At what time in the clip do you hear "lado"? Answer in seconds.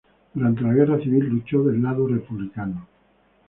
1.83-2.07